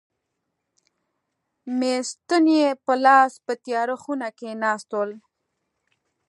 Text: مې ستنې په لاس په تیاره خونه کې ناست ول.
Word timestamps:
مې 1.77 1.95
ستنې 2.11 2.61
په 2.85 2.93
لاس 3.05 3.31
په 3.45 3.53
تیاره 3.63 3.95
خونه 4.01 4.29
کې 4.37 4.49
ناست 4.63 4.89
ول. 4.97 5.11